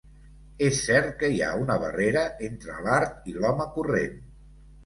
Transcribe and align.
És 0.67 0.79
cert 0.85 1.11
que 1.19 1.29
hi 1.35 1.43
ha 1.47 1.51
una 1.65 1.77
barrera 1.85 2.25
entre 2.49 2.81
l'art 2.87 3.31
i 3.33 3.37
l'home 3.39 3.69
corrent. 3.77 4.21